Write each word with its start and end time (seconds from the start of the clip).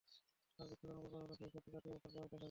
আরও 0.59 0.67
দুঃখজনক 0.71 1.01
ব্যাপার 1.11 1.19
হলো, 1.25 1.33
সেই 1.39 1.49
ক্ষতি 1.53 1.69
কাটিয়ে 1.73 1.93
ওঠার 1.95 2.01
প্রয়াস 2.01 2.15
দেখা 2.15 2.25
যায় 2.25 2.29
না। 2.39 2.39